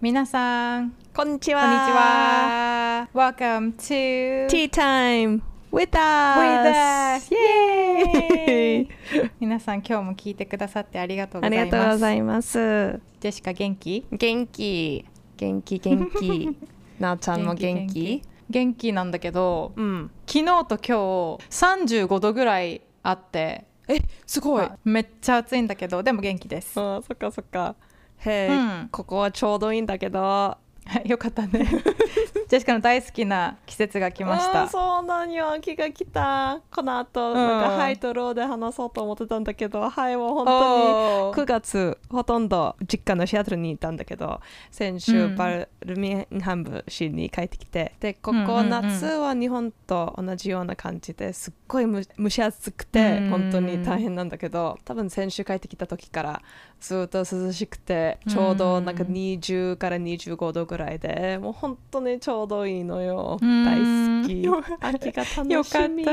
[0.00, 1.62] 皆さん、こんにちは。
[1.62, 3.08] こんにちは。
[3.12, 7.28] Welcome to Tea time with us.
[7.30, 8.88] with us.
[9.40, 11.66] 皆さん、今日も聞いてくださってありがとうごあざいます。
[11.66, 13.00] りがとうございます。
[13.20, 14.06] ジェシカ元気？
[14.10, 15.04] 元気、
[15.36, 16.56] 元気、元気。
[16.98, 18.22] なおちゃんも元気？
[18.48, 20.10] 元気なんだけど、うん。
[20.26, 24.64] 昨日と今日35度ぐらいあって、え、すごい。
[24.64, 26.80] あめっちゃ暑いんだけど、でも元気です。
[26.80, 27.74] あーそっかそっか。
[28.20, 30.56] へえ、うんここはちょうどいいんだけど。
[31.04, 31.66] よかったね。
[32.48, 34.66] ジェシカの大好きな季節が来ました。
[34.66, 35.52] そうなんよ。
[35.52, 36.60] 秋が来た。
[36.68, 37.34] この後、ん。
[37.34, 44.40] なんかハイとローで話そうと思ってたんだけどハイは本当に9月ほとんど実家のシアトルにいたんだけど
[44.72, 45.36] 先週うん。
[45.36, 53.30] バルミンハム市に帰ってきてでここ夏は日本と同じような感じですっごいむ蒸し暑くてうん。
[53.30, 56.42] 本当に大変なんだけど多分先週帰ってきた時から
[56.80, 63.38] ずっと涼しくてちょうどなんか20から25度ぐらいでもう本当にちょうどいいのよ。
[63.40, 63.64] うん。
[63.64, 64.42] 大好き。
[64.42, 66.12] よ秋が楽よかっしみた。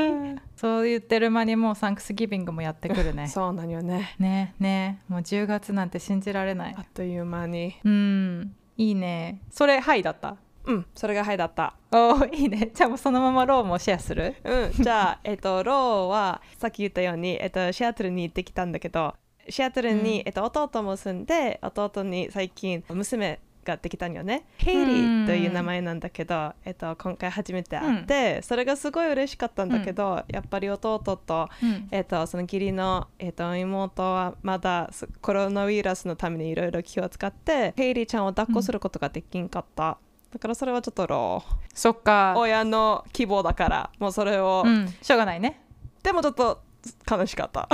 [0.56, 3.28] そう言ってる間にもうサンクスギビングもやってくるね。
[3.32, 4.14] そうなんよね。
[4.18, 5.00] ねね。
[5.08, 6.74] もう10月なんて信じられない。
[6.76, 7.76] あっという間に。
[7.84, 8.54] うん。
[8.76, 9.40] いいね。
[9.50, 10.36] それはいだった？
[10.66, 11.74] うんそれがはいだった。
[11.92, 12.70] おーいいね。
[12.74, 14.34] じゃあもうそのままローもシェアする？
[14.44, 19.14] うんじゃあえっとローはさっき言ったようにえっとシアトルに行ってきたんだけど
[19.48, 20.26] シアトルに、うん。
[20.26, 24.46] えっと弟も住んで弟に最近娘ができたんよね。
[24.56, 31.88] ヘイリーという名前なんだけど、えっと、今回初めて会って、それがすごい嬉しかったんだけど、やっぱり弟とうん。
[31.90, 39.98] えっと、その義理の、えっと、妹はまだすコロナウイルスのためにいろいろ気を使ってヘイリーちゃんを抱っこすることができんかった、
[40.32, 41.42] だからそれはちょっとロ
[41.74, 42.34] そっか。
[42.36, 44.88] ー親の希望だからもうそれを、うん。
[45.02, 45.62] しょうがないね。
[46.02, 46.62] でもちょっと
[47.10, 47.68] 悲しかった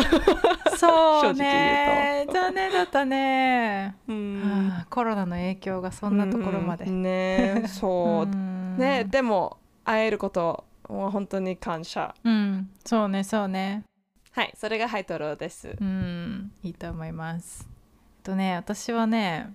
[0.77, 2.27] そう正ね。
[2.33, 4.43] 残念だったね、うん。
[4.71, 7.03] はあコロナの影響がそんなところまで、うん。
[7.03, 8.23] ねそう。
[8.23, 8.77] うん。
[8.79, 12.15] ねでも会えることもう本当に感謝。
[12.25, 12.71] うん。
[12.85, 13.85] そうねそうね。
[14.33, 15.77] はいそれがハイトローです。
[15.81, 16.53] うん。
[16.63, 17.69] いいと思います。
[17.69, 19.53] えっとね私はね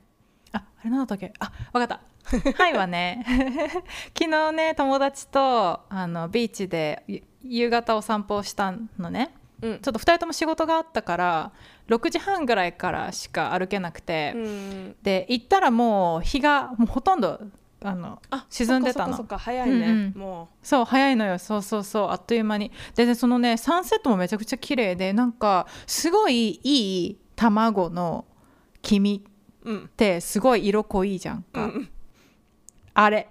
[0.51, 1.33] ああれなんだったっけ？
[1.39, 2.01] あわかった。
[2.57, 3.25] はいはね
[4.17, 11.51] 昨日ね友達とあのビーチでゆ夕方お散歩をしたのねうんちょっと2人とも仕事があったから
[11.87, 14.95] 6時半ぐらいからしか歩けなくて、うん。
[15.01, 17.39] で行ったらもう日がもうほとんど
[17.81, 19.15] あのあ沈んでたの。
[19.15, 20.19] そっか早いね、うんうん。
[20.19, 21.39] もそう早いのよ。
[21.39, 22.71] そうそうそうあっという間に。
[22.95, 28.25] ででそのねサンセットもめちゃくちゃ綺麗でなんかすごいいい卵の
[28.81, 29.25] 黄身
[29.67, 31.89] ってすごい色濃いじゃんか、うん。
[32.93, 33.29] あれ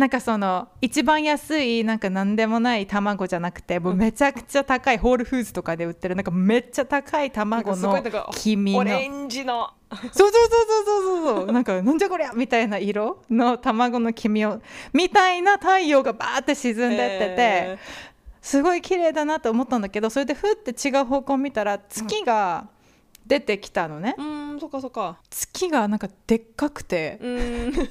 [0.00, 8.02] なんかその一番安いなんか何でもない卵じゃなくてもうめちゃくちゃ高いホールフーズとかで売ってるなんかめっちゃ高い卵の
[8.32, 8.78] 黄身の。
[8.78, 9.68] オレンジの。
[9.90, 14.62] そうそうそうそうそうそうなんかなんじゃこりゃみたいな色の卵の黄身を
[14.94, 17.78] みたいな太陽がバーって沈んでってて、え
[18.40, 22.68] すごい綺麗だなと思ったんだけどそれでふって違う方向見たら月が
[23.26, 25.18] 出てきたのね、ーうーんそっかそっか。
[25.28, 27.18] 月がなんかでっかくて。
[27.20, 27.88] うーん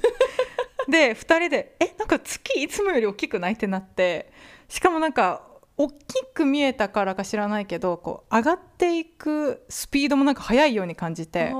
[0.90, 4.32] で2人で「えなんか月いつもより大きくない?」ってなって
[4.68, 5.42] しかもなんか
[5.76, 5.94] 大き
[6.34, 11.52] く見えたからか知らないけどこう上がっていくスピードもなんか速いように感じて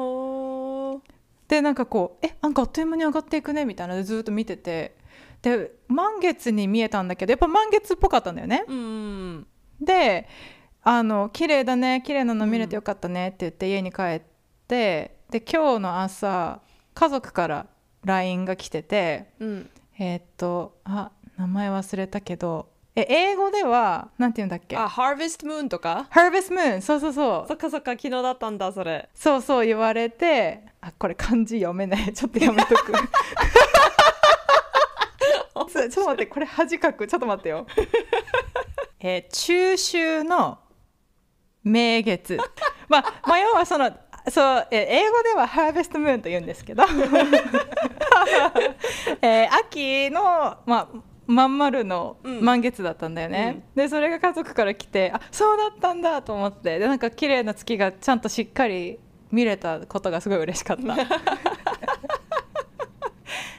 [1.49, 4.97] でなんかこう「えなんかあっという間に上がっていくね」みたいなのでずっと見てて
[5.43, 8.65] で満月に見えたんだけどやっぱ満月っぽかったんだよね。
[8.69, 9.47] うん
[9.81, 10.29] で
[10.83, 14.23] あの綺麗だね綺麗なの見れてよかったねって言って家に帰っ
[14.69, 16.61] てで今日の朝
[16.95, 17.67] 家族から
[18.05, 19.71] LINE が来ててうん。
[19.99, 24.77] えーっとあ名前忘れたけどえ英語ではなんて言うんだっけ？
[24.77, 27.49] あ Harvest Moon とか？Harvest Moon そうそうそう。
[27.49, 29.09] そっかそっか昨日だったんだそれ。
[29.15, 32.13] そうそう言われてあこれ漢字読めない。
[32.15, 32.93] ちょっとやめとく。
[35.73, 37.07] ちょちょっと待ってこれ恥かく。
[37.07, 37.67] ちょっと待ってよ。
[39.01, 40.59] えー中秋の
[41.63, 42.39] 名月。
[42.89, 43.93] まあまあ要はその
[44.29, 46.83] そうえー英語ではハーベストムーンと言うんですけど、
[49.23, 50.89] えー秋のまあ
[51.27, 56.79] まん丸のうん満月だったんだよね、でそれが家族から来てあそうだったんだと思って。
[56.79, 58.99] でなんか綺麗な月がちゃんとしっかり
[59.31, 60.97] 見れたことがすごい嬉しかった。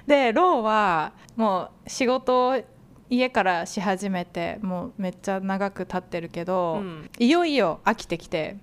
[0.06, 2.62] でローはもう仕事を
[3.12, 7.10] 家からし始めてもうめっちゃ長く経ってるけど、うん。
[7.20, 8.56] いよいよ飽きてきて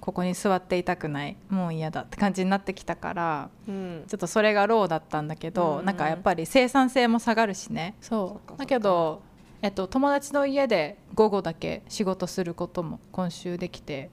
[0.00, 4.04] ここに座っていたくないもう嫌だって感じになってきたからうん。
[4.06, 5.86] ちょっとそれがローだったんだけど、うん。
[5.86, 7.96] なんかやっぱり生産性も下がるしね。
[8.02, 9.22] そうだけど、
[9.62, 14.10] えっと、友達の家で午後だけ仕事することも今週できて、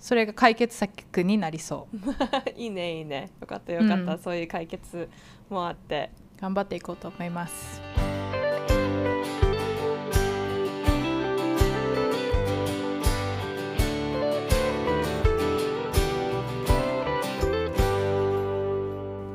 [0.00, 1.96] それが解決策になりそう。
[2.60, 3.30] いいねいいね。
[3.40, 4.18] よかったよかった、うん。
[4.18, 5.08] そういう解決
[5.48, 6.10] もあって。
[6.40, 8.07] 頑張っていこうと思います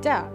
[0.04, 0.32] じゃあ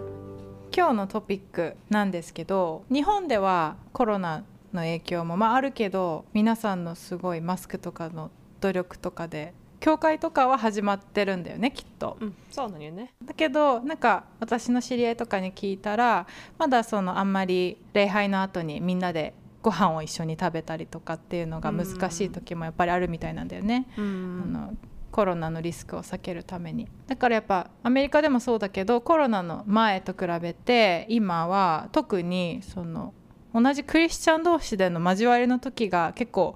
[0.75, 4.43] 今日のトピックなんですけど日本ではコロナ
[4.73, 8.31] の影響も、まあ、あるけど皆さんのすごいマスクとかの
[8.61, 12.17] 努力とかで教会とかは始まってるんだよねきっと。
[12.19, 16.25] うんそうなんよねだけどなんか私の知り合いとかに聞いたら
[16.57, 23.85] まだそのあんまり礼拝の後にみんなでご飯を一緒に食べたりとかっていうのが難しい時もやっぱりあるみたいなんだよね。
[23.99, 24.73] うあんの
[25.11, 26.87] コロナのリスクを避けるために。
[27.07, 33.13] だからやっぱアメリカでもそうだけどコロナの前と比べて今は特にその
[33.53, 36.55] 同じクリスチャン同士での交わりの時が結構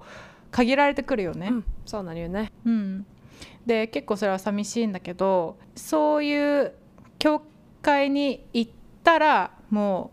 [0.50, 1.48] 限られてくるよね。
[1.50, 2.50] うんそうなんよね。
[2.64, 3.06] うん、
[3.66, 6.72] で結構それは寂しいんだけどそういう
[7.18, 7.42] 教
[7.82, 8.70] 会に行っ
[9.02, 10.12] たらも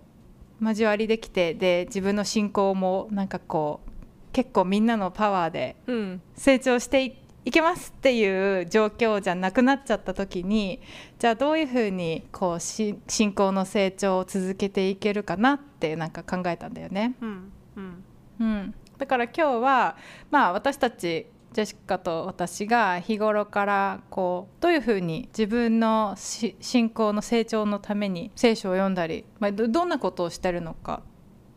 [0.61, 3.91] う交わりできてで自分の信仰もなんかこう
[4.33, 6.21] 結構みんなのパワーでうん。
[6.35, 10.79] 成長していいけますっていう状況じゃなくなっちゃった時に
[11.17, 17.15] じゃあどういうふうにこうし信仰の成長を続けていけるかなってなんか考えたんだよね。
[17.21, 18.03] うんうん
[18.39, 19.97] うん、だから今日は
[20.29, 31.01] まあ私たちジェシカと私が日頃からこうどういうふうに自分のし信仰の成長のために聖書を読んだり、まあ、どどんなことをしてるのか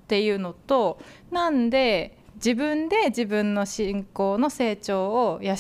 [0.05, 0.99] っていうのと
[1.31, 5.55] なんで自分で自分の信仰の成長を養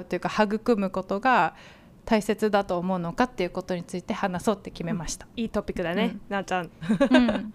[0.00, 1.54] うというか育むことが
[2.04, 5.26] 大切だと思うのかっていうことについて話そうって決めました。
[5.34, 6.20] いいトピックだね、うん。
[6.28, 6.70] なあちゃん。
[7.10, 7.54] うん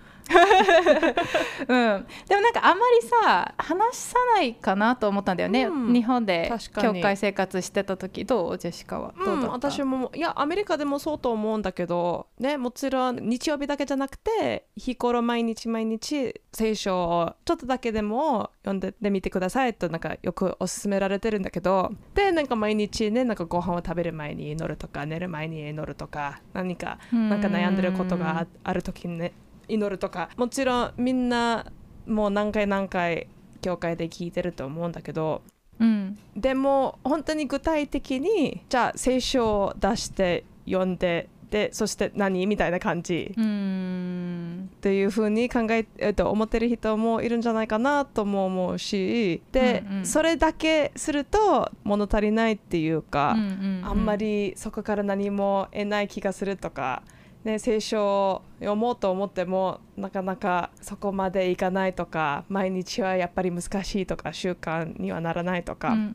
[1.68, 5.94] うん、でもなんかあんまりさ話さないかなと思ったんだよね、うん。
[5.94, 6.52] 日本で
[6.82, 8.26] 教会生活してた時。
[8.26, 8.58] どう？
[8.58, 9.14] ジェシカは。
[9.24, 29.34] どうん、私もいやアメリカでもそうと思うんだけどねもちろん日曜日だけじゃなくて日頃毎日毎日聖書をちょっとだけでも読んでみてくださいとなんかよくおすすめられてるんだけどでなんか毎日ねなんかご飯を食べる前に祈るとか寝る前に祈るとか何かなんか悩んでることがあある時にね
[29.72, 31.66] 祈るとかもちろんみんな
[32.06, 33.28] もう何回何回
[33.62, 35.42] 教会で聞いてると思うんだけど
[35.80, 36.18] うん。
[36.36, 44.70] でも本当に具体的にじゃあ聖書を出して読んででそして何みたいな感じうん。
[44.74, 50.06] っていう風に考え、えっと、思ってる人もいるんじゃないかなとも思うしで、うんうん。
[50.06, 53.48] それだけすると物足りないっていうか、うんうん
[53.80, 53.86] うん。
[53.86, 57.04] あんまりそこから何も得ない気がするとか、
[57.44, 65.90] ね、聖書を読もうと思ってもなかなかそこまでいかないとか毎日はやっぱり難しいとか習慣にはならないとか。
[65.90, 66.08] うんうんう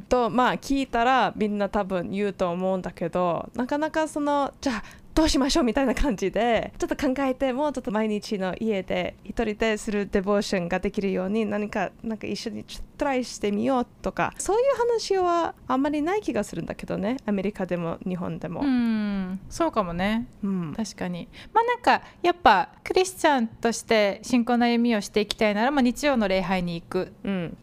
[0.00, 4.82] んとまあ聞いたらみんな多分言うと思うんだけどなかなかそのじゃあ
[5.14, 18.60] どうしましょうみたいな感じでちょっと考えてもうちょっと毎日の家で一人でするデボーションができるように何かなんか一緒にちょっとトライしてみようとかそういう話はあんまりない気がするんだけどねアメリカでも日本でも。
[18.60, 19.40] うん、うん。
[19.48, 20.26] そうかもね。
[20.42, 20.74] うん。
[20.76, 21.28] 確かに。
[21.52, 27.12] まあなんかやっぱクリスチャンとして信仰の歩みをしていきたいなら、まあ、日曜の礼拝に行く。
[27.24, 27.58] うん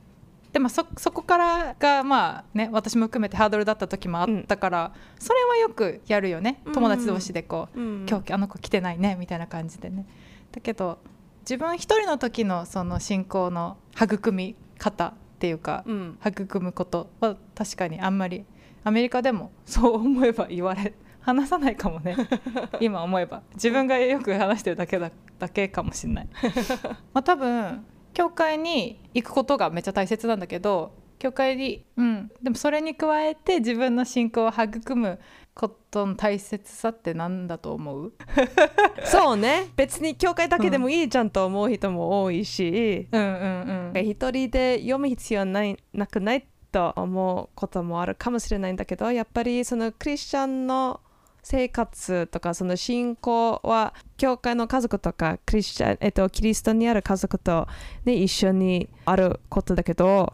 [0.51, 6.61] でもそそこからがまあね私も含めてハードルだった時もあったから、それはよくやるよね。
[6.65, 6.73] うん。
[6.73, 8.05] 友達同士でこう、うん。
[8.09, 10.07] 今日あの子来てないねみたいな感じでね。
[10.51, 10.99] だけど
[11.41, 16.19] 自分一人の時のその信仰の育み方っていうか、うん。
[16.25, 18.45] 育むことは確かにあんまり
[18.83, 22.15] アメリカでもそう思えば言われ話さないかもね。
[22.81, 23.43] 今思えば。
[23.53, 26.29] 自分がよく話してるだけだだけかもしれない。
[27.13, 27.85] まあ多分
[28.19, 32.29] 教会に行くことがめっちゃ大切なんだけど教会にうん。
[32.43, 35.19] でもそれに加えて自分の信仰を育む
[35.53, 38.13] ことの大切さって何だと思う？
[39.05, 39.67] そうね。
[39.77, 44.05] 別に教会だけでもいいじゃんと思う人も多いし、うんうんうん。
[44.05, 50.99] 一人で読む必要ないなくないと思うこともあるかもしれないんだけどやっぱりそのクリスチャンの
[51.43, 57.67] 生活とかその信仰は教会の家族とかクリスチャン、えっと、キリストにある家族と、
[58.05, 60.33] ね、一緒にあることだけど、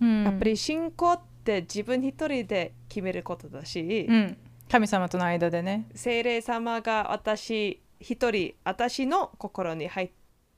[0.00, 0.24] うん。
[0.24, 4.36] やっぱり信仰って自分一人で決めることだし、うん。
[4.70, 5.88] 神様との間でね。
[5.94, 10.10] 精霊様が私一人私の心に入っ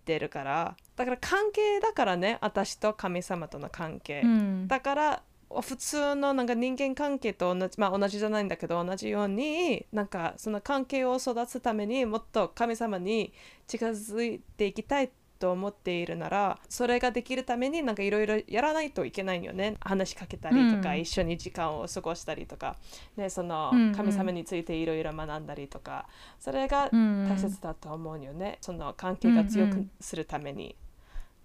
[0.05, 0.77] てるから。
[0.97, 4.69] だから関係だからね私と神様との関係、うん。
[4.69, 5.23] だから
[5.63, 13.33] 普通のなんか人間関係と同じまあ同じじゃないんだけど同じようになんかその関係を育つためにもっと神様に
[13.67, 19.77] 近づいていきたいっと思っているならそれができるためになんかいろいろやらないといけないよね。
[19.81, 22.77] 話しかけたりとか、うん、一緒に時間を過ごしたりとか、
[23.17, 26.07] ね、その神様についていろいろ学んだりとか。
[26.39, 28.59] それが大切だと思うよね。
[28.61, 30.77] その関係が強くするために。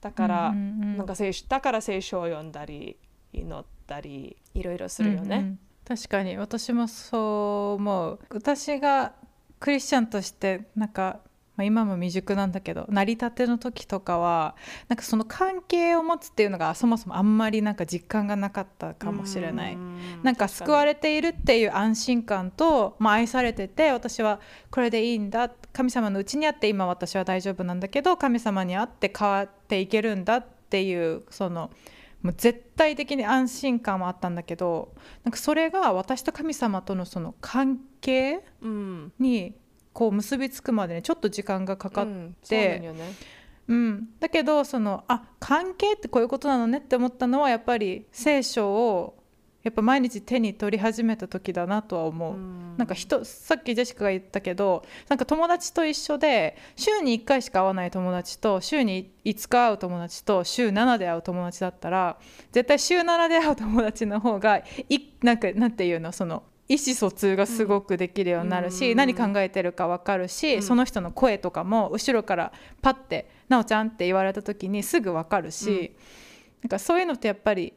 [0.02, 2.98] だから、なんか聖だから聖書を読んだり
[3.32, 5.38] 祈ったりいろいろするよね。
[5.38, 5.60] うんうん。
[5.86, 6.38] 確かに。
[6.38, 8.20] 私もそう思う。
[8.30, 9.14] 私が
[9.60, 11.20] クリスチャンとしてなんか、
[11.56, 14.56] まあ、今も未熟なんだけど成り立ての時とかは
[14.90, 19.78] なんかその関係を持つっていうのがそもそもあんまりなんか実感がなかったかもしれない。
[20.24, 24.40] なんか救われているっていう安心感と、まあ、愛されてて私は
[24.70, 25.50] これでいいんだ。
[25.72, 31.70] 神様のうちにあって今私は大丈夫なんだけど神様にあって変わっていけるんだっていうその
[32.26, 38.44] もう絶対的に安心感もあったんだけどなんかそれが私と神様とのその関係
[39.20, 39.54] に
[39.94, 42.08] こう結びつくまでねちょっと時間がかかっ
[42.48, 43.14] て、うんね。
[43.68, 49.24] うん、だけどそのあ関係ってこういうことなのねって思ったのはやっぱり聖書を
[49.66, 62.20] やっぱ毎日手に取り始めた時だなとは思う、うん、なんか人さっきジェシカが言ったけどなんか友達と一緒で週に1回しか会わない友達と週に5日会う友達と週7で会う友達だったら
[62.52, 64.58] 絶対週7で会う友達の方が
[64.88, 72.52] いなんかなんていうのその意思疎通がすごくできるようになるし、うん、何考えてるか分かるし、うん、その人の声とかも後ろから
[72.84, 75.80] パッて「なおちゃん」って言われた時にすぐ分かるし、うん、
[76.64, 77.74] なんかそういうのってやっぱり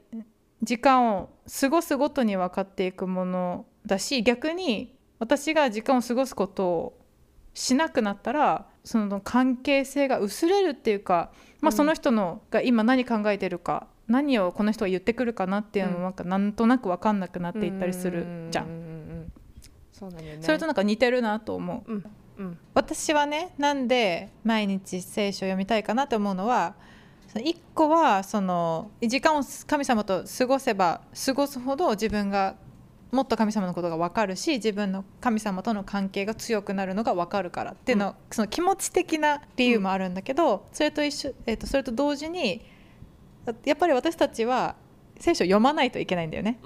[0.63, 6.99] 時間を過ごすごとに分かっていくものだし逆に私が時間を過ごすことを
[7.55, 16.13] しなくなったらその関係性が薄れるっていうか、まあ、その人のが今何考えてるか、うん、何をこの人は言ってくるかなっていうのもなん。
[16.13, 18.89] かなんとなく分かんなくなっていったりするじゃん。
[19.93, 22.05] そうなんね、それとなんか似てるなと思う、うん
[22.39, 26.77] うん、私はねなんで毎日聖書を読みたいかなと思うのは
[27.35, 32.57] 1個はその時間を神様と過ごせば過ごすほど自分が
[33.11, 42.63] もっと神様のことが分かるし自分の神様との関係が強くなるのが分かるからっていうの,、うん、その気持ち的な理由もあるんだけど、それと一緒、えーと、それと同時に
[43.65, 44.75] やっぱり私たちは
[45.19, 46.59] 聖書を読まないといけないんだよね。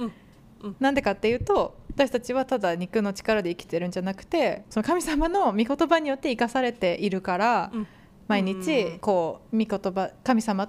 [0.80, 7.70] なんでかっていうと私たちはただ肉の力で生きてるんじゃなくてその神様の御言葉によって生かされているから。
[7.72, 7.86] うん
[8.32, 10.68] 毎日こう御言葉神様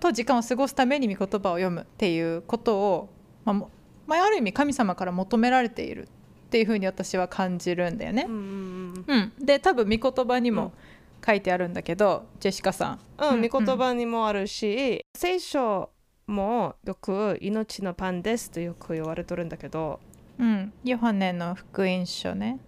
[0.00, 3.08] と時間を過ごすために御言葉を読むっていうことを、
[3.44, 3.56] まあ、
[4.06, 6.08] まあ、ある意味神様から求められている
[6.46, 8.26] っていうふうに私は感じるんだよね。
[8.28, 10.72] うん、うん、で多分御言葉にも
[11.26, 13.00] 書いてあるんだけど、ジェシカさん。
[13.18, 15.90] うん、御言葉にもあるし、聖書
[16.28, 19.98] もよく命のパンですとよく言われてるんだけど、
[20.38, 22.60] うん、ヨハネの福音書ね。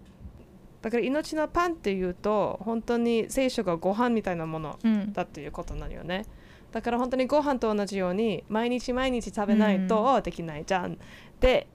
[0.81, 4.79] だから命のパンっていうと本当に聖書がご飯みたいなもの
[5.13, 6.25] だっていうことなのよね、
[6.67, 10.99] うん、だから本当にご飯と同じように毎日毎日食べないとできないじゃん、うん、
[11.39, 11.67] で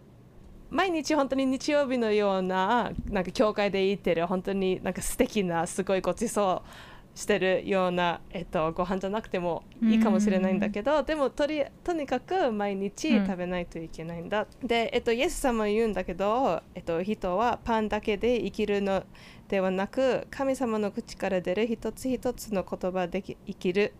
[0.71, 6.69] 毎日本当に日曜日のようななんか教会で言ってる本当になんか素敵なすごいごちそう
[7.15, 19.05] してるような、えっと、ご飯じゃなくてもいいかもしれないんだけど、うん、でもとりとにかく毎日食べないといけないんだ、うん、で、えっと、イエス様言うんだけど、えっと、人はパンだけで生きるの
[19.49, 23.93] ではなく神様の口から出る一つ一つの言葉で生きる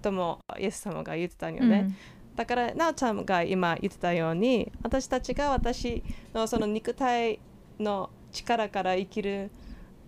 [0.00, 1.86] ともイエス様が言ってたんよね、
[2.30, 7.38] うん、だからなおちゃんが今言ってたように私たちが私のその肉体
[7.78, 9.50] の力から生きる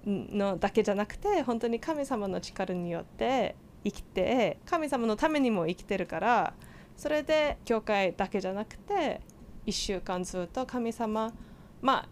[0.07, 6.55] のだけじゃなくて本当に神様の力によって生きて神様のためにも生きてるから
[6.97, 9.21] それで教会だけじゃなくて
[9.67, 11.33] 1週間ずっと神様
[11.81, 12.09] まあ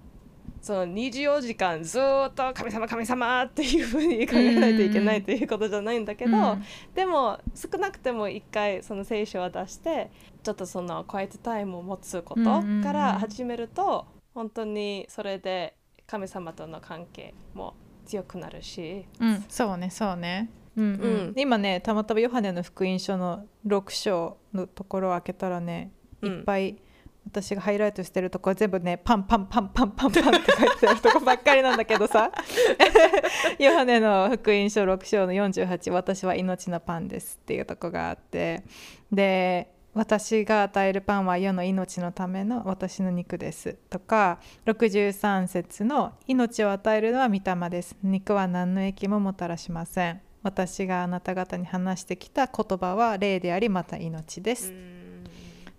[0.60, 6.64] その24時間ずっと神様神様っていうふうに考えないといけないということじゃないんだけど、うん、
[6.94, 10.10] でも少なくても一回その聖書を出して
[10.42, 12.42] ちょっとそのクワイトタイムを持つこと
[12.82, 15.75] から始めると本当にそれで
[16.06, 26.78] 神様との関係も強くなるし、うん、そうねそうね、うんうん、うん、今ねたまたまヨハネの福音書の6章のところを開けたらねいっぱい、
[27.26, 32.30] 私がハイライトしてるとこ全部ねパンパンパンパンパンパンって書いてあるとこばっかりなんだけどさ。
[33.58, 38.62] ヨハネの福音書6章の48「私は命のパンです」っていうとこがあって。
[39.10, 47.96] で私が与えるパンは世の命のための私の肉ですとか63節の命を与えるのは御霊です。
[48.02, 50.20] 肉は何の益ももたらしません。
[50.42, 54.70] 私があなた方に話してきた言葉は霊でありまた命です。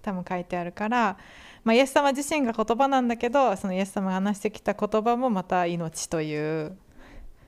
[0.01, 1.19] 多分書いてあるから、
[1.63, 6.75] まあ、イエス様自身が言葉なんだけどそのイエス様が話してきた言葉もまた命という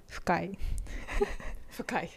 [0.08, 0.60] 深い。
[1.72, 2.10] 深い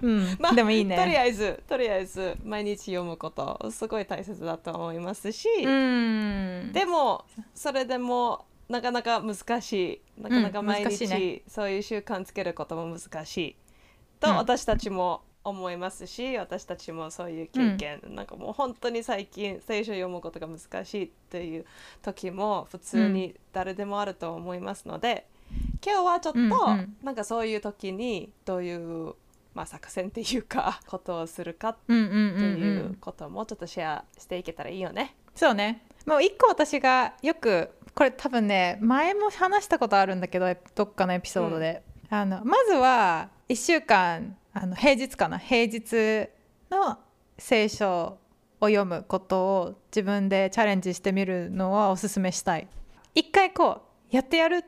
[0.00, 0.96] うん、 まあでもいいね。
[0.96, 6.70] とりあえずとりあえず毎日読むことすごい大切だと思いますし、うん。
[6.72, 10.00] でもそれでもなかなか難しい。
[10.22, 11.42] なかなか毎難日、しいね。
[11.48, 13.56] そういう習慣つけることも難しい。
[14.20, 14.36] とうん。
[14.36, 21.66] 私たちも思いますし、私たちもそういう経験、なんかもう本当に最近聖書を読むことが難しいっていう
[22.02, 25.26] 時も普通に誰でもあると思いますので、
[25.84, 26.96] 今日はちょっと、うんうん。
[27.02, 29.14] なんかそういう時にどういう、
[29.60, 32.14] まあ、作戦っていうか ことをするかっうんうんうんて
[32.62, 32.76] うん。
[32.78, 35.14] いうこともちょっとシェアしていけたらいいよね。
[35.34, 35.84] そうね。
[36.06, 45.36] もう一個私がよくこれ多分ね前も話したことあるんだけどどっかのエピソードで、あのまずは1週間あの平日かな？
[45.38, 46.30] 平日
[46.70, 46.96] の
[47.36, 48.18] 聖書
[48.62, 52.66] を読むことを自分でチャレンジしてみるのはおすすめしたい。
[53.14, 54.62] 一回こうやってやるっ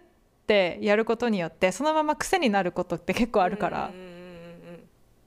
[0.47, 4.12] てやることによってそのまま癖になることって結構あるから、うん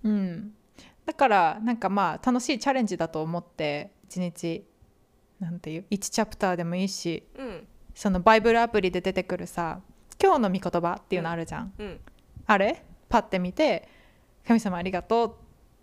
[0.05, 0.53] うん。
[1.05, 4.65] だからなんかまあ楽しいチャレンジだと思って一日
[5.39, 9.79] なんていう1チャプターでもいいしうんうんそのバイブルアプリで出てくるさ
[10.21, 11.99] 「今日の御言葉」っていうのあるじゃん、うん。
[12.45, 12.83] あれ？
[13.07, 13.87] パッて見て
[14.45, 15.35] 「神様ありがとう」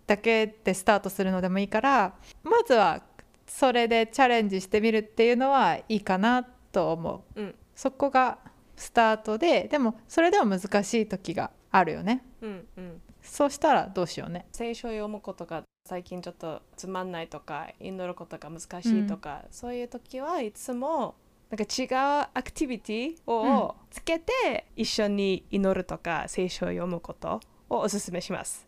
[0.05, 2.13] だけでスタートするのでもいいから
[2.43, 3.01] まずは
[3.47, 7.41] それでチャレンジしてみるっていうのはいいかなと思う。
[7.41, 7.55] うん。
[7.75, 8.37] そこが
[8.75, 12.23] スタートででもそれでは難しい時があるよね。
[12.41, 14.45] うんうんそうしたらどうしようね。
[14.51, 21.15] 聖書を読むことが最近ちょっとつまんないとか祈ることが難しいとか、そういう時はいつも
[21.49, 27.39] なんか違うアクティビティをつけて一緒に祈るとか聖書を読むこと
[27.69, 28.67] をおすすめします。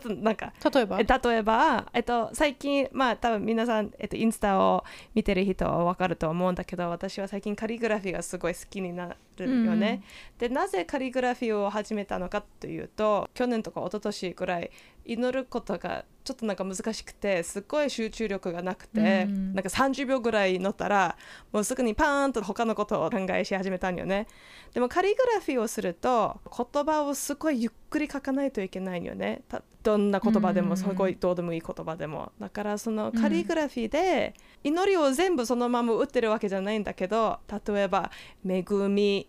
[0.00, 0.98] ちょっとなんか例えば？
[1.00, 4.84] え例えば、えっと、最近まあ多分皆さん、えっと、インスタを
[5.14, 10.02] 見てる人は分かると思うんだけど私は最近カリグラフィーがすごい好きになるよね。
[10.38, 14.70] でなぜカリグラフィーを始めたのかというと去年とか一昨年ぐらい
[15.04, 21.16] 祈ることがちょっとなんか難しくてすっごい集中力がなくて、うんなんか30秒ぐらい乗ったら
[21.52, 24.26] もうすぐにパーンと他のことを考えし始めたんよね。
[24.72, 29.42] でもカリグラフィーをすると言葉をすごいゆっくり書かないといけないんよね。
[29.48, 32.32] たどんな言葉でもうんすごいどうでもいい言葉でも。
[32.40, 38.10] だからそのカリグラフィーで祈りを全部そのまま打ってるわけじゃないんだけど例えば
[38.46, 39.28] 「恵み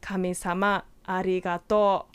[0.00, 2.13] 神様ありがとう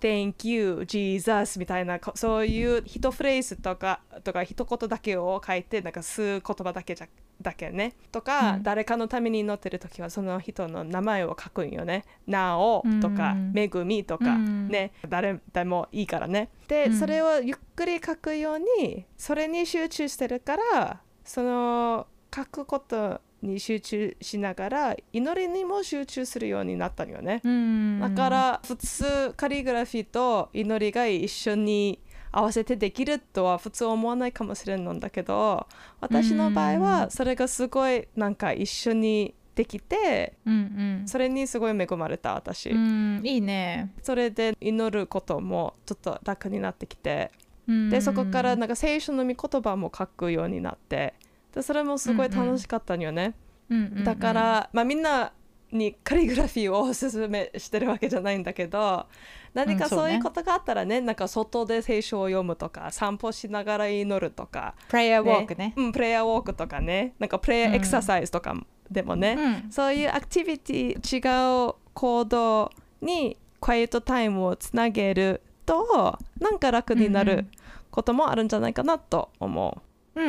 [0.00, 7.08] Thank you, Jesus みたいなこそういう一フレーズとかとか一言だけを書いてなんか数言葉だけじゃ
[7.40, 7.94] だけね。
[8.12, 8.62] とか、うん。
[8.62, 14.68] 誰かのために祈ってる時はその人の名前を書くんよね「なお」とかうん「恵み」とか、うん。
[14.68, 14.92] ね。
[15.08, 16.50] 誰でもいいからね。
[16.68, 16.98] で、うん。
[16.98, 27.40] それをゆっくり書くようにそれに集中してるからその書くことに集中しながら祈りにも集中するようになったのよね。
[27.44, 28.00] うん。
[28.00, 32.00] だから普通カリグラフィーと祈りが一緒に
[32.32, 35.66] 合わせてできるとは普通思わないかもしれないんだけど
[36.00, 47.32] 私の場合はそれがすごいなんか一緒にできてうんそれにすごい恵まれた私、うん、うん、いいね、それで祈ることもちょっと楽になってきて
[47.66, 47.90] うん。
[47.90, 51.14] でそこからなんか聖書の御言葉も書くようになって
[51.54, 53.34] でそれもすごい楽しかったんよね、
[53.68, 54.04] うんうんうん。
[54.04, 55.32] だから、まあ、みんな
[55.72, 59.06] にカリグラフィーをおすすめしてるわけじゃないんだけど
[59.54, 65.74] 何かうんそういうことがあったらね,、なんか外で聖書を読むとか散歩しながら祈るとか、プレイヤーウォークね。
[65.76, 67.14] うん、プレイヤーウォークとかね。
[67.18, 68.54] なんかプレイヤーエクササイズとか
[68.88, 69.70] でもね、うん。
[69.72, 77.50] そういうアクティビティ違う行動にクワイエットタイムをつなげるとなんか楽になるうんうん。
[77.90, 79.82] こともあるんじゃないかなと思う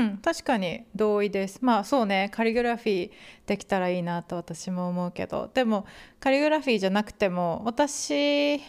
[0.04, 1.60] ん、確かに同意です。
[1.62, 3.12] まあそうねカリグラフィー
[3.48, 5.50] できたらいいなと私も思うけど。
[5.54, 5.86] でも
[6.20, 8.60] カリグラフィーじゃなくても私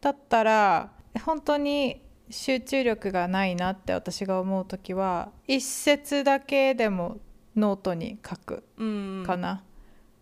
[0.00, 0.92] だったら
[1.24, 2.00] 本当に
[2.30, 7.18] 集中力がないなって私が思う時は一節だけでも
[7.56, 8.84] ノートに書くう。
[8.84, 9.24] うん。
[9.26, 9.62] かな、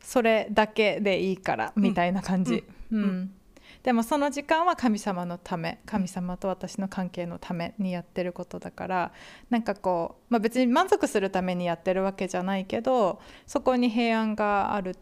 [0.00, 3.02] それだけでいいからみたいな感じ、うん。
[3.02, 3.34] うん
[3.82, 9.12] でもその時間は神様のため神様と私の関係のためにやってることだから
[9.50, 14.96] なんかこう、まあ、別に満足するためにやってるわけじゃないけどそこに平安がある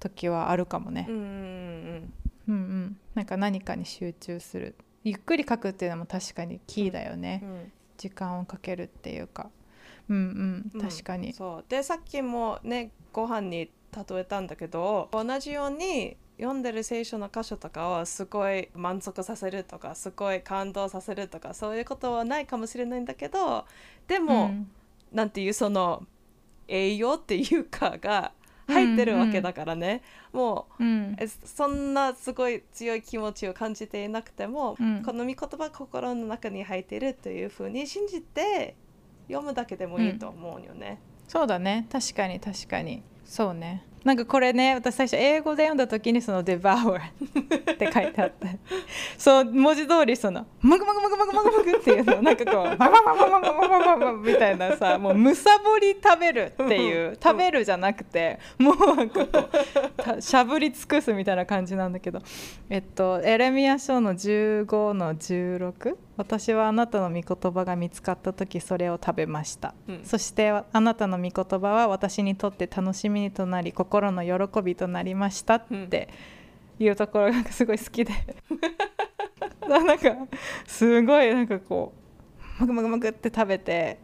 [0.00, 1.06] 時はあるかもね。
[1.08, 2.12] う、んうん
[2.46, 4.74] うんうん、なんか何かに集中する。
[5.02, 7.72] ゆっくり書くっていうのも確かにキーだよね、うんうん。
[7.96, 9.50] 時間をかけるっていうか。
[10.10, 10.62] うん。
[10.74, 10.80] うん。
[10.80, 11.64] 確かに、そう。
[11.68, 23.64] でさっきもねご飯に例えたんだけど同じように読んでる聖書の箇所とかをすごい満足させるとかすごい感動させるとかそういうことはないかもしれないんだけど
[24.06, 24.70] でも、うん。
[25.12, 26.04] なんていうその
[26.66, 28.32] 栄養っていうかが
[28.66, 30.02] 入ってるわけだからね、
[30.32, 31.16] もううん。
[31.18, 35.02] えそんなすごい強い気持ちを感じていなくても、うん。
[35.02, 38.74] この御言葉心の中に入っているというふうに信じて
[39.28, 41.00] 読むだけでもいいと思うよね。
[41.28, 47.00] そうだね確かに確かにそうねなんかこれね私最初英語で読んだ時にその「devour」
[47.72, 48.58] って書いてあって。
[49.16, 52.22] そう文字通りその「マグマグマグマグマグマグ」っていうの。
[52.22, 59.48] なんかこう「マグマグマグマグマグマグマグ」みたいなさもうむさぼり食べるっていう食べるじゃなくてもうなんかこ
[60.18, 62.20] うしゃぶり尽くすみたいな感じなんだけど
[62.68, 76.08] えっとエレミア書の15の16私はあなたの御言葉が見つかった時それを食べました、うんそしてあなたの御言葉は私にとって楽しみとなり心の喜びとなりましたって
[76.78, 78.12] いうところがすごい好きで。
[79.68, 80.16] なんか
[80.66, 81.92] すごいなんかこ
[82.58, 83.98] うマグマグマグって食べて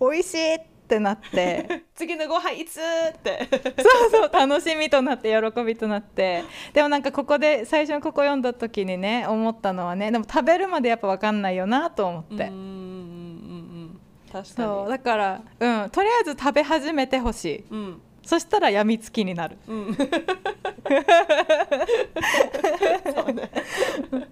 [0.00, 1.84] 美味しいってなって。
[1.94, 3.48] 次のご飯いつって。
[3.78, 6.44] そうそう楽しみとなって喜びとなって。
[6.72, 12.50] でもなんかここで最初にここ読んだ時にね思ったのはねでも食べるまでやっぱ分かんないよなと思って、
[14.44, 17.64] そうだから、うん、とりあえず食べ始めてほしい。
[17.70, 19.88] うんそしたらやみつきになる、うん。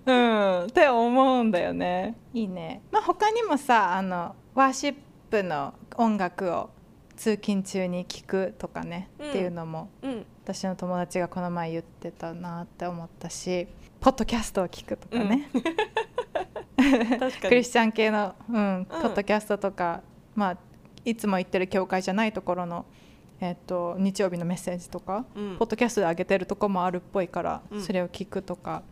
[0.07, 2.17] うん、って思うんだよね。
[2.33, 4.95] いいね、まあ、他にもさあのワーシッ
[5.31, 6.71] プの音楽を
[7.17, 10.27] 通勤中に聞くとかね、うんっていうのもうん。
[10.45, 13.69] 私の友達がこの前言ってたなって思ったし
[14.01, 15.51] ポッドキャストを聞くとかね、
[16.77, 17.33] 確かに。
[17.33, 20.03] クリスチャン系の、うん、ポッドキャストとか、
[20.35, 20.59] まあ、
[21.05, 22.87] いつも行ってる教会じゃないところの、
[23.41, 25.57] えっと日曜日のメッセージとか、うん。
[25.59, 27.83] ポッドキャストで上げてるとこもあるっぽいから、うん。
[27.83, 28.83] それを聞くとか、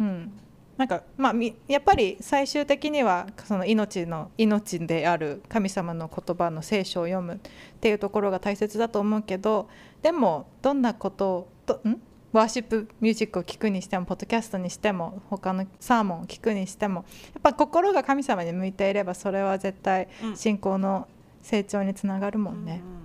[0.00, 0.32] うん、
[0.76, 7.38] なんかまあみやっぱり最終的にはその命の命である神様の言葉の聖書を読むっ
[7.80, 9.68] ていうところが大切だと思うけど
[10.00, 12.00] でもどんなことをとん？
[12.32, 20.36] ワーシップミュージックを聴くにしてもポッドキャストにしても他のサーモンを聞くにしてもやっぱ心が神様に向いていればそれは絶対うん。
[20.36, 21.06] 信仰の
[21.42, 22.80] 成長につながるもんね。
[22.82, 23.01] うん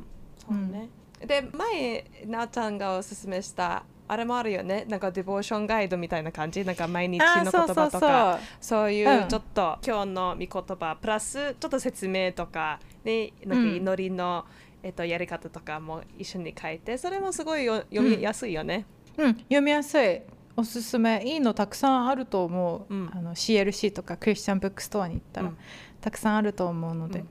[0.47, 0.89] そうね、
[1.25, 4.85] で前なあちゃんがおすすめしたあれもあるよね。
[4.87, 6.63] なんかディボーションガイドみたいな感じ？
[6.63, 8.39] なんか毎日の言葉とか。
[8.61, 9.27] そういううん。
[9.27, 13.75] ちょっと、今日の御言葉プラスちょっと説明とかでなんかうん。
[13.75, 14.45] 祈りの、
[14.81, 18.85] えっと、やり方とかも一緒に書いてそれもすごいよ読みやすいよね。
[19.17, 20.21] うん、読みやすい。
[20.55, 21.21] おすすめ。
[21.25, 23.11] いいのたくさんあると思う、うん。
[23.13, 25.57] あの CLC とかクリスチャンブックストアに行ったら、うん。
[25.99, 27.25] たくさんあると思うので、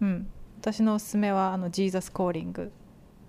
[0.00, 0.30] うん
[0.60, 2.70] 私のおすすめはあのジーザスコーリング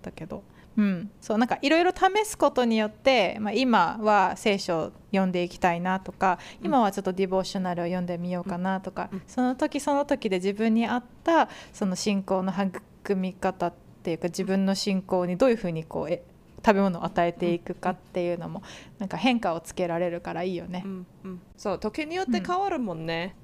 [0.01, 0.43] だけど、
[0.77, 6.65] うん、そうなんかいろいろ試すことによって、まあ、今は聖書を読んでいきたいなとかうん。
[6.67, 9.21] 今はちょっとディボーショナルを読んでみようかなとか、うん。
[9.27, 16.23] その時その時で自分に合ったその信仰の育み方っていうか自分の信仰にどういうふうにこうえ
[16.65, 18.61] 食べ物を与えていくかっていうのも
[18.99, 20.83] なんか変化をつけられるからいいよね。
[20.85, 20.87] う。
[20.87, 21.07] ん。
[21.23, 21.41] うん。
[21.55, 23.35] そう時によって変わるもんね。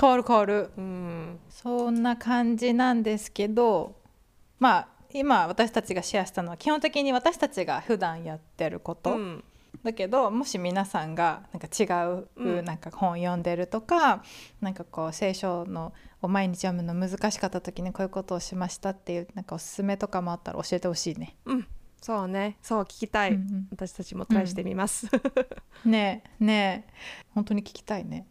[0.00, 0.70] 変わる変わる。
[0.76, 1.38] うん。
[1.48, 3.96] そんな感じなんですけど
[4.58, 9.44] まあ今私たちがシェアしたのは基本的に私たちが普段やってること、うん。
[9.82, 12.64] だけどもし皆さんがなんか違う、うん。
[12.64, 14.22] なんか本読んでるとか
[14.60, 21.36] なんかこう聖書のを毎日読むの難しかった時にこういうことをしましたっていうなんかおすすめとかもあったら教えてほしいね。
[21.44, 21.66] うん。
[22.00, 22.58] そうね。
[22.60, 25.08] そう聞きたい、うんうん私たちもトライしてみます。
[25.84, 26.92] ねえねえ。
[27.34, 28.26] 本当に聞きたいね。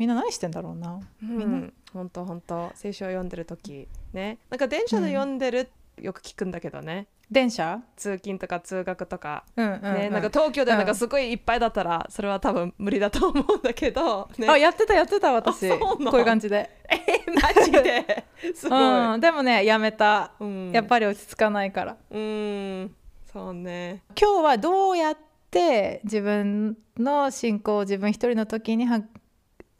[0.00, 0.98] みんな何してんだろうな。
[1.20, 1.44] みんな。
[1.44, 2.72] うん、本当本当。
[2.74, 3.86] 聖書を読んでる時。
[4.14, 4.38] ね。
[4.48, 5.68] なんか電車で読んでる、
[6.00, 7.06] よく聞くんだけどね。
[7.30, 7.82] 電車？
[7.96, 10.12] 通勤とか通学とか、うんうん、ねうん。
[10.14, 10.80] なんか東京でなん。
[10.80, 15.68] うんかすごいいっぱいだったら、それは多分無理だと思うんだけど、 ね、あやってたやってた私。
[15.78, 16.70] こういう感じで。
[16.88, 18.24] えマジで？
[18.56, 20.72] すごい、うん、でもねやめた、うん。
[20.72, 21.96] やっぱり落ち着かないから。
[22.10, 22.94] うん。
[23.30, 24.02] そうね。
[24.18, 25.18] 今日はどうやっ
[25.50, 29.02] て自分の信仰を自分一人の時には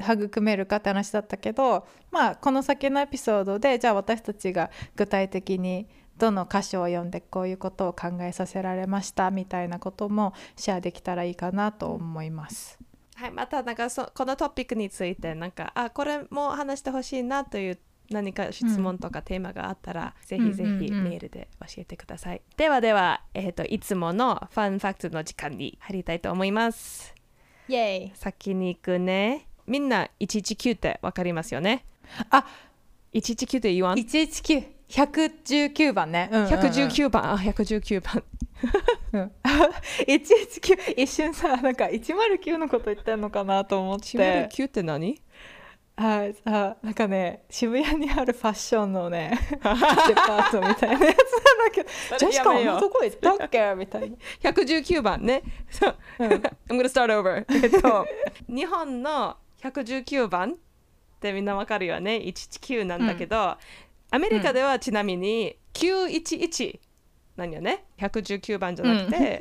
[0.00, 5.86] 育めるかって話だったけどまあこの先のエピソードでじゃあ私たちが具体的に
[6.16, 12.78] どの箇所を読んでこういうことを考えさせられましたみたいなこともシェアできたらいいかなと思います。
[13.14, 17.78] はいまたなんかそこのトピックについてなんかあこれも話してほしいなという
[18.10, 20.76] 何か質問とかテーマがあったら、ぜひぜひうん。
[20.76, 27.14] うんうんメールで教えてください、ではでは、えー、といつものファンファクトの時間に入りたいと思います。
[27.68, 31.84] イエイ先に行くねみんな119ってわかりますよね？
[32.30, 32.44] あ
[33.14, 36.28] 119って言わん？119119番ね。
[36.32, 36.52] うんうんうん。
[36.52, 37.32] 119番。
[37.32, 38.24] あ119番。
[39.12, 39.32] うん、
[40.06, 44.48] 119一瞬さなんか109のこと言ってんのかなと思って。
[44.48, 45.20] 109って何？
[45.96, 46.34] はい。
[46.44, 51.88] さなんかね渋谷にあるファッションのね デパートみたいなやつなんだけど。
[52.18, 53.74] ジェシカあんなとこ行ったっけ？
[53.76, 54.16] みたいな。
[54.42, 55.42] 119番ね。
[55.70, 55.96] そう。
[56.18, 56.30] うん。
[56.68, 57.44] I'm gonna start over.
[57.62, 58.06] えっと、
[58.48, 60.56] 日本の119番っ
[61.20, 62.16] てみんなわかるよね。
[62.16, 63.56] 119なんだけど、
[64.10, 66.80] アメリカではちなみに911
[67.36, 67.84] なんよね。
[67.98, 69.40] 119番じゃなくて、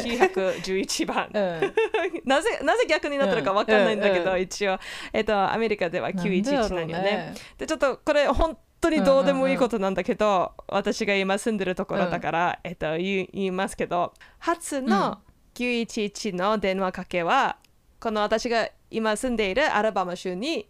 [0.00, 1.30] 911番。
[1.32, 1.74] うん。
[2.24, 4.36] なぜなぜ逆になってるかわかんないんだけど、うん。
[4.36, 4.42] うん。
[4.42, 4.78] 一応、
[5.12, 7.16] えっと、アメリカでは911なんよね。
[7.16, 15.20] なんでちょっとこれ本当にどうでもいいことなんだけど、私が今住んでるところだから、えっと、言い言いますけど初の
[15.54, 17.58] 911の電話かけは、
[18.06, 20.68] この私が今住んでいるアラバマ州に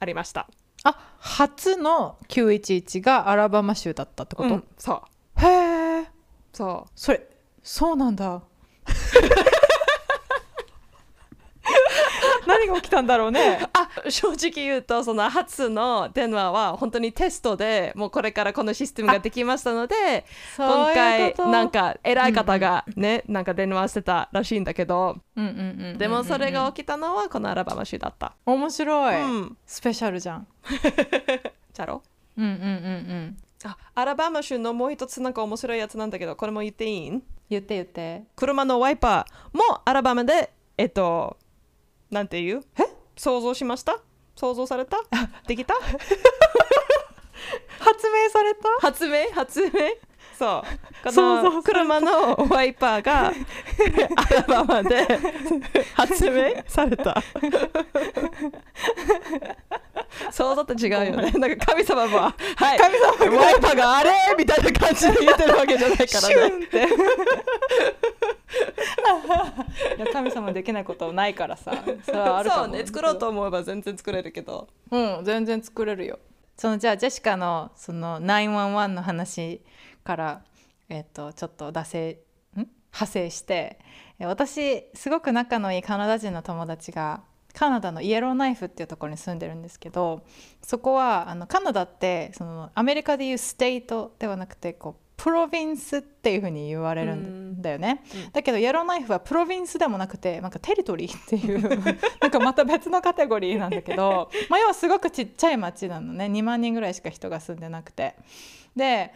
[0.00, 0.48] ありました。
[0.84, 5.02] あ初の911がアラバマ州だったってこと、うんそ
[5.36, 5.44] う。
[5.44, 6.06] へえ
[6.50, 7.28] そそれ
[7.62, 8.40] そうなんだ
[12.46, 13.60] 何が起きたんだろうね。
[13.62, 13.68] う
[14.06, 20.24] あ正直言うとその初の電話は本当にテストでもうこれからこのシステムができましたので
[20.56, 28.32] 今回なんか偉い方がね、なんか電話してたらしいんだけど、うんうんうんうんうんでもそれが起きたのはこのアラバマ州だった。
[28.46, 30.46] 面白い、うん、スペシャルじゃん。
[31.72, 32.02] じゃろ？
[32.36, 33.36] うんうんうんうん。
[33.64, 37.10] あアラバマ州のもう一つなんか面白いやつなんだけどこれも言っていい？
[37.10, 38.24] ん言って言って。
[38.36, 41.36] 車のワイパーもアラバマでえっと
[42.12, 42.62] なんていう？
[42.78, 42.82] え？
[43.16, 43.98] 想像しました？
[44.36, 44.98] 想像された？
[45.46, 45.74] できた？
[47.80, 48.68] 発明された？
[48.80, 49.30] 発明？
[49.32, 49.70] 発明？
[50.42, 50.62] そう。
[51.04, 53.32] このた車のワイパーがア
[54.34, 55.06] ラバマで
[55.94, 57.22] 発明された。
[60.30, 61.30] 想像と違うよね。
[61.32, 62.32] なんか神様もは
[62.74, 62.78] い。
[62.78, 64.10] 神様がワイパーがあれ！
[64.36, 66.78] みたいな感じで言ってるわけじゃないからシねュンって。
[69.96, 71.72] いや神様できないことないからさ。
[72.04, 72.86] それはあるとそう思ね。
[72.86, 74.68] 作ろうと思えば全然作れるけど。
[74.90, 76.18] うん全然作れるよ。
[76.56, 79.60] そのじゃあジェシカのその911の話
[80.04, 80.42] から
[80.88, 81.72] えっ、とちょっとん？
[81.72, 83.78] 派生して
[84.18, 87.22] え私すごく仲のいいカナダ人の友達が
[87.54, 90.22] カナダのイエローナイフっていうところに住んでるんですけど
[90.62, 98.32] そこはあのカナダってそのアメリカでいうステイトではなくてこうプロヴィンスっていうふうに言われるんだよね、うん。
[98.32, 101.60] だけどイエローナイフはプロヴィンスでもなくてなんかテリトリーっていう
[102.20, 106.24] なんかまた別のカテゴリーなんだけど、まあ、要はすごくちっちゃい町なのね。
[106.24, 108.16] 2万人ぐらいしか人が住んでなくて。
[108.74, 109.12] で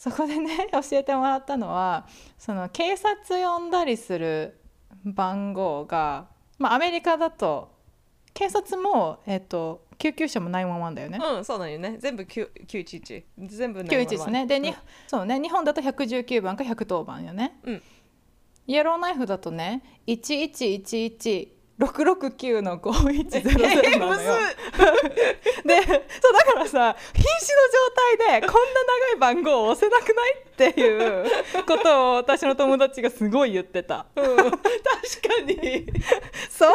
[0.00, 2.06] そこでね 教えてもらったのは
[2.38, 4.58] その警察呼んだりする
[5.04, 6.26] 番号が、
[6.58, 7.70] まあ、アメリカだと
[8.32, 11.18] 警察も、えっと救急車も911だよね。
[11.22, 11.98] うんそうなんよね。
[11.98, 14.46] 全部9 911全部911ね。
[14.46, 14.74] で、にうん。
[15.06, 15.38] そうね。
[15.38, 17.82] 日本だと119番か110番よね、うん。
[18.66, 19.82] イエローナイフだとね
[21.80, 24.32] 1111669の5100なのよ。
[25.64, 27.58] でそうだからさ瀕死の
[28.18, 31.24] 状態でこんな長い番号を押せなくないっていう
[31.66, 34.06] ことを私の友達がすごい言ってた。
[34.16, 34.36] うん。
[34.36, 34.60] 確か
[35.46, 35.86] に。
[36.50, 36.70] そん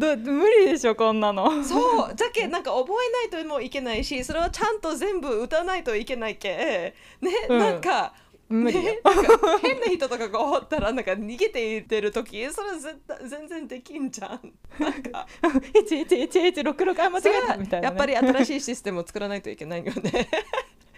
[0.00, 1.62] など無理でしょこんなの。
[1.64, 2.14] そう。
[2.14, 6.94] じゃけなんか覚えないともいけないしそれはちゃんと全部打たないといけないけ。
[7.20, 7.58] ね、うん。
[7.58, 8.12] なんか
[8.48, 8.92] 無理よ。
[9.62, 14.52] 変な人とかがおったらなんか逃げていってる時それ絶対全然できんじゃん。
[14.78, 15.26] なんか。
[15.42, 20.28] 111166あ間違えたみたいな、ね、やっぱり新しいシステムを作らないといけないよね。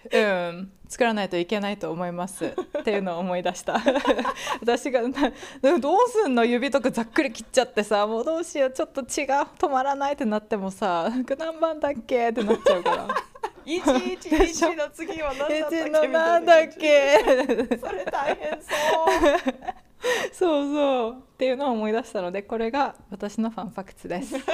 [0.13, 3.81] うん、作らないといけないと思いますっていうのを思い出した。
[4.61, 5.13] 私がどう
[6.09, 6.45] すんの？
[6.45, 8.71] 指とかざっくり切っちゃってさもうどうしよう。
[8.71, 9.07] ちょっと違う
[9.59, 13.09] 止まらないってなってもさ何番だっけってなっちゃうから
[13.65, 16.41] 111の次は何だったっけ？1のな。
[16.41, 20.33] んだっけそれ大変そう。
[20.33, 24.35] そうそうっていうのを思い出したのでこれが私のファンファクツです。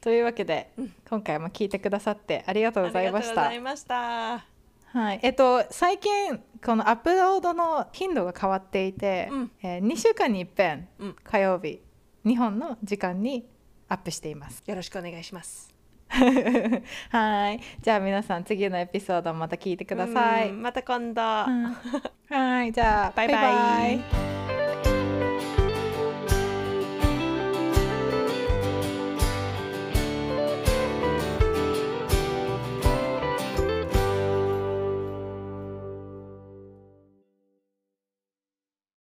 [0.00, 0.72] というわけで
[1.08, 3.48] 今回も聞いてくださってありがとうございました。
[3.48, 3.74] ありがとうござ。
[3.74, 4.44] いました。
[4.92, 9.50] はい、えっと最近このアップロードの頻度が変わっていて、うん。
[9.62, 11.16] えー2週間に一遍、うん。
[11.22, 11.80] 火曜日
[12.26, 13.46] 日本の時間に
[13.88, 14.62] アップしています。
[14.66, 15.69] よろしくお願いします
[17.10, 20.50] はい、じゃあ皆さん次のエピソードまた聞いてください。
[20.50, 21.76] うんまた今度、うん。
[22.28, 23.36] はい、じゃあバイバイ。
[23.36, 24.49] バイバイ